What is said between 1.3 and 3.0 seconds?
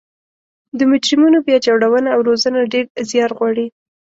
بیا جوړونه او روزنه ډیر